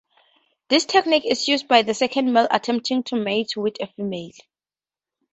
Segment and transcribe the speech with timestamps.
[0.67, 4.31] This technique is used by the second male attempting to mate with a female.